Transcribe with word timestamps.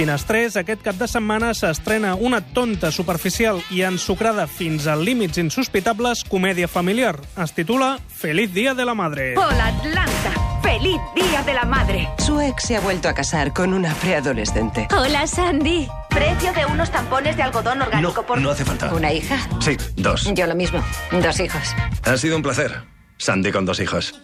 Finestrés, 0.00 0.54
aquest 0.56 0.80
cap 0.80 0.96
de 0.96 1.04
setmana 1.10 1.50
s'estrena 1.52 2.14
una 2.14 2.38
tonta, 2.40 2.88
superficial 2.94 3.58
i 3.74 3.82
ensucrada 3.84 4.46
fins 4.48 4.86
a 4.88 4.94
límits 4.96 5.36
insospitables 5.42 6.22
comèdia 6.24 6.68
familiar. 6.72 7.18
Es 7.36 7.52
titula 7.52 7.98
Feliz 8.08 8.54
Día 8.54 8.72
de 8.72 8.86
la 8.86 8.94
Madre. 8.94 9.34
Hola, 9.36 9.66
Atlanta. 9.66 10.32
¡Feliz 10.62 11.00
Día 11.14 11.42
de 11.42 11.52
la 11.52 11.64
Madre! 11.64 12.08
Su 12.18 12.40
ex 12.40 12.62
se 12.64 12.76
ha 12.76 12.80
vuelto 12.80 13.10
a 13.10 13.14
casar 13.14 13.52
con 13.52 13.74
una 13.74 13.92
preadolescente. 13.94 14.88
Hola, 14.96 15.26
Sandy. 15.26 15.88
Precio 16.08 16.52
de 16.54 16.64
unos 16.64 16.90
tampones 16.90 17.36
de 17.36 17.42
algodón 17.42 17.82
orgánico 17.82 18.22
No, 18.22 18.26
por... 18.26 18.40
no 18.40 18.50
hace 18.52 18.64
falta. 18.64 18.94
¿Una 18.94 19.12
hija? 19.12 19.36
Sí, 19.60 19.76
dos. 19.96 20.30
Yo 20.32 20.46
lo 20.46 20.54
mismo. 20.54 20.82
Dos 21.10 21.40
hijos. 21.40 21.74
Ha 22.04 22.16
sido 22.16 22.36
un 22.36 22.42
placer. 22.42 22.99
Sandy 23.20 23.52
con 23.52 23.66
dos 23.66 23.78
hijos. 23.80 24.14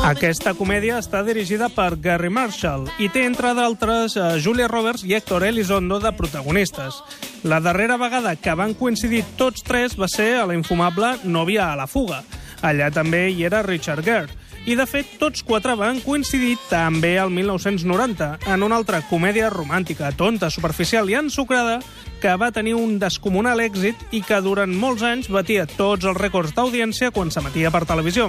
Aquesta 0.00 0.54
comèdia 0.56 0.96
està 0.96 1.20
dirigida 1.26 1.68
per 1.68 1.98
Gary 2.00 2.30
Marshall 2.32 2.86
i 2.96 3.10
té, 3.12 3.26
entre 3.28 3.52
d'altres, 3.54 4.16
a 4.16 4.32
Julia 4.40 4.68
Roberts 4.70 5.04
i 5.04 5.12
Héctor 5.12 5.44
Elizondo 5.44 6.00
de 6.00 6.14
protagonistes. 6.16 7.02
La 7.44 7.60
darrera 7.60 7.98
vegada 8.00 8.32
que 8.40 8.56
van 8.56 8.72
coincidir 8.72 9.26
tots 9.36 9.60
tres 9.62 9.98
va 10.00 10.08
ser 10.08 10.38
a 10.40 10.46
la 10.48 10.56
infumable 10.56 11.18
Nòvia 11.24 11.68
a 11.68 11.76
la 11.76 11.86
fuga. 11.86 12.22
Allà 12.64 12.88
també 12.90 13.26
hi 13.28 13.44
era 13.44 13.60
Richard 13.62 14.08
Gere. 14.08 14.39
I, 14.68 14.74
de 14.76 14.84
fet, 14.84 15.14
tots 15.18 15.40
quatre 15.46 15.72
van 15.78 16.02
coincidir 16.04 16.58
també 16.68 17.14
al 17.18 17.30
1990 17.32 18.50
en 18.52 18.62
una 18.62 18.76
altra 18.76 19.00
comèdia 19.08 19.48
romàntica, 19.48 20.12
tonta, 20.12 20.50
superficial 20.52 21.08
i 21.08 21.16
ensucrada 21.16 21.78
que 22.20 22.34
va 22.36 22.50
tenir 22.52 22.74
un 22.76 22.98
descomunal 23.00 23.62
èxit 23.64 23.96
i 24.12 24.20
que 24.20 24.42
durant 24.44 24.74
molts 24.76 25.02
anys 25.06 25.30
batia 25.32 25.64
tots 25.64 26.04
els 26.04 26.20
rècords 26.20 26.52
d'audiència 26.52 27.10
quan 27.10 27.32
s'emetia 27.32 27.72
per 27.72 27.86
televisió. 27.88 28.28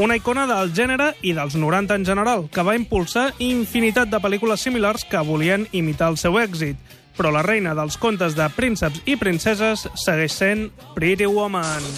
Una 0.00 0.16
icona 0.16 0.46
del 0.46 0.72
gènere 0.72 1.10
i 1.26 1.34
dels 1.36 1.56
90 1.58 1.98
en 1.98 2.06
general, 2.08 2.46
que 2.48 2.64
va 2.64 2.78
impulsar 2.78 3.32
infinitat 3.42 4.08
de 4.08 4.22
pel·lícules 4.22 4.64
similars 4.64 5.04
que 5.04 5.20
volien 5.26 5.66
imitar 5.72 6.12
el 6.14 6.16
seu 6.16 6.40
èxit. 6.40 6.78
Però 7.18 7.34
la 7.34 7.42
reina 7.44 7.74
dels 7.76 7.98
contes 8.00 8.38
de 8.38 8.46
prínceps 8.56 9.02
i 9.04 9.18
princeses 9.20 9.88
segueix 9.98 10.32
sent 10.32 10.70
Pretty 10.94 11.26
Woman. 11.26 11.90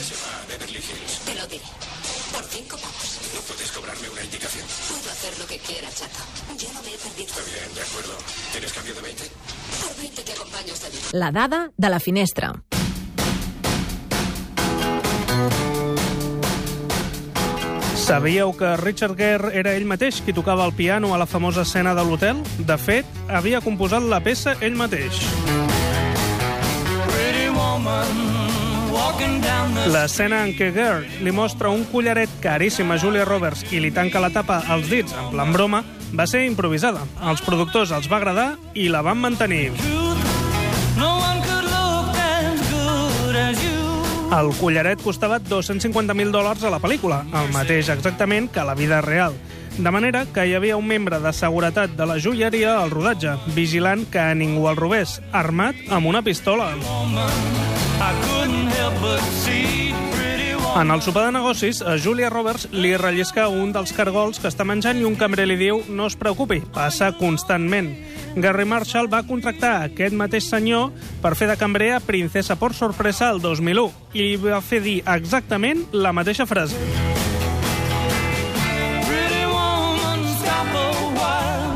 Cobrarme 3.74 4.08
una 4.10 4.22
indicación. 4.22 4.64
Puedo 4.88 5.10
hacer 5.10 5.38
lo 5.38 5.46
que 5.46 5.58
quiera, 5.58 5.88
chato. 5.88 6.20
Yo 6.58 6.72
no 6.72 6.82
me 6.82 6.94
he 6.94 6.98
perdido. 6.98 7.28
Está 7.28 7.42
bien, 7.42 7.74
de 7.74 7.80
acuerdo. 7.80 8.14
¿Tienes 8.52 8.72
cambio 8.72 8.94
de 8.94 9.00
20? 9.00 9.22
Por 9.82 9.96
20 9.96 10.22
te 10.22 10.32
acompaño 10.32 10.72
hasta 10.72 10.86
allí. 10.86 10.98
La 11.12 11.32
dada 11.32 11.70
de 11.76 11.88
la 11.88 12.00
finestra. 12.00 12.62
Sabíeu 17.96 18.52
que 18.56 18.76
Richard 18.76 19.16
Gere 19.16 19.52
era 19.54 19.76
ell 19.78 19.86
mateix 19.86 20.18
qui 20.26 20.34
tocava 20.34 20.66
el 20.66 20.74
piano 20.74 21.14
a 21.14 21.18
la 21.18 21.26
famosa 21.26 21.62
escena 21.62 21.94
de 21.94 22.02
l'hotel? 22.04 22.42
De 22.58 22.76
fet, 22.76 23.06
havia 23.30 23.62
composat 23.62 24.02
la 24.02 24.18
peça 24.20 24.58
ell 24.60 24.74
mateix. 24.74 25.22
L'escena 29.92 30.42
en 30.46 30.52
què 30.56 30.68
Gere 30.74 31.22
li 31.24 31.32
mostra 31.34 31.70
un 31.72 31.82
collaret 31.90 32.30
caríssim 32.42 32.90
a 32.92 32.98
Julia 33.00 33.24
Roberts 33.28 33.64
i 33.72 33.80
li 33.82 33.90
tanca 33.94 34.20
la 34.22 34.30
tapa 34.34 34.60
als 34.70 34.90
dits 34.92 35.14
en 35.18 35.30
plan 35.32 35.52
broma 35.52 35.82
va 36.12 36.26
ser 36.28 36.44
improvisada. 36.46 37.02
Els 37.30 37.42
productors 37.44 37.92
els 37.96 38.08
va 38.10 38.20
agradar 38.20 38.48
i 38.74 38.88
la 38.92 39.02
van 39.02 39.18
mantenir. 39.20 39.72
El 44.32 44.48
collaret 44.56 45.02
costava 45.04 45.36
250.000 45.44 46.32
dòlars 46.32 46.62
a 46.64 46.70
la 46.72 46.80
pel·lícula, 46.80 47.18
el 47.36 47.50
mateix 47.52 47.90
exactament 47.92 48.48
que 48.52 48.62
a 48.62 48.64
la 48.64 48.76
vida 48.78 49.02
real. 49.04 49.36
De 49.78 49.90
manera 49.90 50.26
que 50.34 50.44
hi 50.46 50.52
havia 50.54 50.76
un 50.76 50.86
membre 50.86 51.18
de 51.18 51.32
seguretat 51.32 51.94
de 51.96 52.06
la 52.06 52.18
joieria 52.20 52.76
al 52.82 52.90
rodatge, 52.92 53.38
vigilant 53.56 54.04
que 54.12 54.22
ningú 54.36 54.68
el 54.68 54.76
robés, 54.76 55.20
armat 55.32 55.76
amb 55.88 56.06
una 56.10 56.20
pistola. 56.22 56.74
En 60.72 60.90
el 60.90 61.02
sopar 61.02 61.26
de 61.26 61.32
negocis, 61.32 61.82
a 61.82 61.98
Julia 61.98 62.30
Roberts 62.30 62.68
li 62.72 62.94
rellisca 62.96 63.48
un 63.48 63.72
dels 63.72 63.92
cargols 63.96 64.40
que 64.40 64.48
està 64.48 64.64
menjant 64.64 65.00
i 65.00 65.04
un 65.08 65.16
cambrer 65.20 65.48
li 65.48 65.58
diu 65.60 65.82
no 65.88 66.06
es 66.08 66.16
preocupi, 66.16 66.62
passa 66.72 67.10
constantment. 67.16 67.92
Gary 68.36 68.64
Marshall 68.64 69.10
va 69.12 69.24
contractar 69.28 69.74
aquest 69.88 70.16
mateix 70.16 70.48
senyor 70.48 70.92
per 71.20 71.34
fer 71.36 71.50
de 71.52 71.58
cambrer 71.60 71.92
a 71.96 72.00
Princesa 72.00 72.56
por 72.56 72.72
sorpresa 72.72 73.28
el 73.32 73.40
2001 73.44 73.90
i 74.16 74.30
li 74.30 74.36
va 74.40 74.64
fer 74.64 74.80
dir 74.84 75.00
exactament 75.04 75.84
la 75.92 76.12
mateixa 76.16 76.48
frase. 76.48 77.11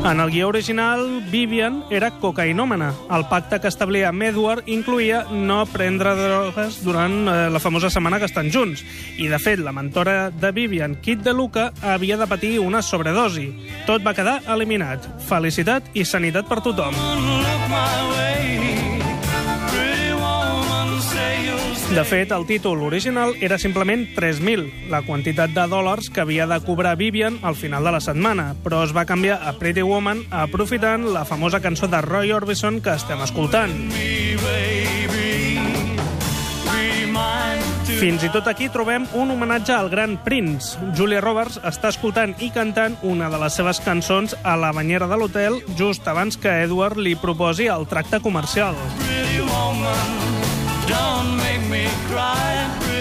En 0.09 0.21
el 0.21 0.31
guió 0.31 0.47
original, 0.47 1.21
Vivian 1.29 1.81
era 1.91 2.11
cocainòmana. 2.21 2.93
El 3.11 3.25
pacte 3.27 3.59
que 3.59 3.67
establia 3.67 4.07
amb 4.07 4.23
Edward 4.23 4.69
incluïa 4.71 5.25
no 5.31 5.57
prendre 5.67 6.13
drogues 6.15 6.77
durant 6.85 7.17
eh, 7.27 7.35
la 7.51 7.59
famosa 7.59 7.91
setmana 7.91 8.21
que 8.21 8.29
estan 8.29 8.47
junts. 8.53 8.85
I, 9.17 9.27
de 9.27 9.39
fet, 9.43 9.59
la 9.59 9.75
mentora 9.75 10.29
de 10.31 10.53
Vivian, 10.55 10.95
Kit 11.03 11.25
de 11.27 11.35
Luca, 11.35 11.73
havia 11.81 12.15
de 12.15 12.29
patir 12.31 12.55
una 12.63 12.81
sobredosi. 12.81 13.49
Tot 13.89 14.05
va 14.07 14.15
quedar 14.15 14.39
eliminat. 14.55 15.11
Felicitat 15.27 15.91
i 15.91 16.07
sanitat 16.07 16.47
per 16.47 16.63
tothom. 16.63 16.95
De 21.87 22.03
fet, 22.03 22.33
el 22.35 22.43
títol 22.45 22.81
original 22.83 23.31
era 23.39 23.57
simplement 23.57 24.03
3.000, 24.13 24.89
la 24.91 24.99
quantitat 25.07 25.53
de 25.55 25.63
dòlars 25.71 26.09
que 26.11 26.19
havia 26.19 26.45
de 26.45 26.59
cobrar 26.61 26.97
Vivian 26.99 27.39
al 27.47 27.55
final 27.55 27.87
de 27.87 27.93
la 27.95 28.01
setmana, 28.03 28.49
però 28.63 28.81
es 28.83 28.91
va 28.91 29.05
canviar 29.07 29.39
a 29.39 29.53
Pretty 29.55 29.85
Woman 29.87 30.25
aprofitant 30.29 31.07
la 31.15 31.23
famosa 31.25 31.61
cançó 31.63 31.87
de 31.87 32.01
Roy 32.03 32.33
Orbison 32.35 32.81
que 32.83 32.91
estem 32.91 33.23
escoltant. 33.23 33.71
Fins 37.97 38.21
i 38.27 38.29
tot 38.29 38.45
aquí 38.51 38.67
trobem 38.69 39.07
un 39.17 39.31
homenatge 39.31 39.73
al 39.73 39.87
gran 39.89 40.19
Prince. 40.27 40.75
Julia 40.93 41.23
Roberts 41.23 41.57
està 41.63 41.89
escoltant 41.95 42.35
i 42.43 42.51
cantant 42.51 42.99
una 43.01 43.31
de 43.31 43.39
les 43.41 43.55
seves 43.57 43.79
cançons 43.81 44.35
a 44.43 44.57
la 44.59 44.73
banyera 44.75 45.07
de 45.07 45.17
l'hotel 45.17 45.63
just 45.79 46.05
abans 46.05 46.37
que 46.37 46.59
Edward 46.67 46.99
li 46.99 47.15
proposi 47.15 47.71
el 47.71 47.87
tracte 47.87 48.19
comercial. 48.19 48.75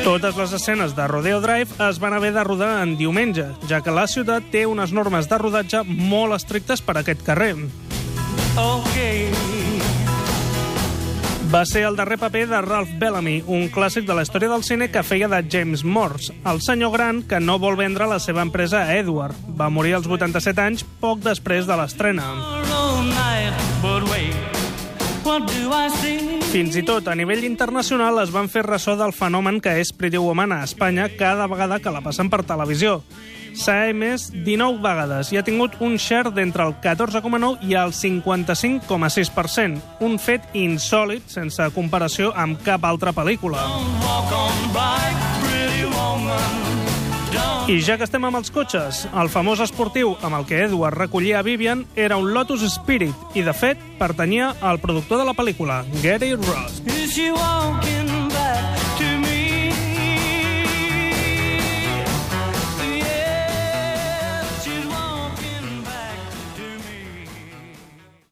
Totes 0.06 0.36
les 0.38 0.52
escenes 0.54 0.94
de 0.94 1.06
Rodeo 1.10 1.40
Drive 1.42 1.74
es 1.88 1.98
van 1.98 2.14
haver 2.14 2.32
de 2.32 2.44
rodar 2.44 2.82
en 2.84 2.96
diumenge, 2.96 3.48
ja 3.66 3.80
que 3.82 3.90
la 3.90 4.06
ciutat 4.06 4.44
té 4.52 4.62
unes 4.70 4.92
normes 4.94 5.26
de 5.26 5.38
rodatge 5.42 5.82
molt 5.86 6.36
estrictes 6.36 6.80
per 6.80 6.94
a 6.96 7.02
aquest 7.02 7.24
carrer. 7.26 7.56
Va 11.50 11.64
ser 11.66 11.84
el 11.86 11.94
darrer 11.98 12.18
paper 12.18 12.46
de 12.50 12.60
Ralph 12.62 12.94
Bellamy, 12.98 13.36
un 13.46 13.68
clàssic 13.70 14.06
de 14.06 14.14
la 14.18 14.24
història 14.26 14.50
del 14.50 14.64
cine 14.66 14.88
que 14.90 15.04
feia 15.06 15.28
de 15.30 15.42
James 15.50 15.84
Morse, 15.84 16.34
el 16.46 16.62
senyor 16.62 16.94
gran 16.94 17.22
que 17.22 17.38
no 17.38 17.58
vol 17.62 17.78
vendre 17.78 18.08
la 18.10 18.18
seva 18.18 18.42
empresa 18.42 18.82
a 18.82 18.96
Edward. 18.98 19.34
Va 19.58 19.70
morir 19.70 19.94
als 19.94 20.06
87 20.10 20.62
anys, 20.62 20.86
poc 21.02 21.22
després 21.22 21.66
de 21.66 21.78
l'estrena. 21.78 22.30
Fins 26.52 26.76
i 26.78 26.84
tot 26.86 27.08
a 27.10 27.14
nivell 27.18 27.42
internacional 27.48 28.20
es 28.22 28.30
van 28.30 28.46
fer 28.46 28.62
ressò 28.62 28.94
del 28.94 29.10
fenomen 29.10 29.58
que 29.60 29.72
és 29.80 29.90
Pretty 29.90 30.20
Woman 30.22 30.54
a 30.54 30.60
Espanya 30.62 31.08
cada 31.18 31.48
vegada 31.50 31.80
que 31.82 31.90
la 31.90 32.02
passen 32.04 32.30
per 32.30 32.44
televisió. 32.46 33.00
S'ha 33.56 33.88
emès 33.90 34.28
19 34.30 34.78
vegades 34.84 35.32
i 35.32 35.40
ha 35.40 35.42
tingut 35.42 35.80
un 35.82 35.96
share 35.98 36.30
d'entre 36.36 36.62
el 36.68 36.76
14,9 36.84 37.58
i 37.66 37.74
el 37.74 37.90
55,6%, 37.96 39.82
un 40.06 40.18
fet 40.22 40.46
insòlid 40.54 41.26
sense 41.32 41.70
comparació 41.74 42.30
amb 42.36 42.62
cap 42.62 42.86
altra 42.86 43.16
pel·lícula. 43.16 43.66
I 47.66 47.80
ja 47.82 47.96
que 47.98 48.06
estem 48.06 48.24
amb 48.28 48.38
els 48.38 48.52
cotxes, 48.54 49.04
el 49.18 49.30
famós 49.32 49.62
esportiu 49.64 50.14
amb 50.22 50.38
el 50.38 50.46
que 50.46 50.62
Edward 50.68 50.98
recollia 51.00 51.40
a 51.40 51.46
Vivian 51.46 51.84
era 51.96 52.18
un 52.20 52.32
Lotus 52.34 52.62
Spirit 52.70 53.14
i, 53.34 53.42
de 53.42 53.54
fet, 53.56 53.82
pertanyia 53.98 54.54
al 54.60 54.78
productor 54.78 55.18
de 55.18 55.26
la 55.28 55.34
pel·lícula, 55.34 55.82
Gary 56.02 56.34
Ross. 56.38 56.82